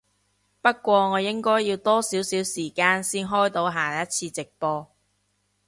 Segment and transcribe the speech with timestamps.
[0.63, 4.87] 不過我應該要多少少時間先開到下一次直播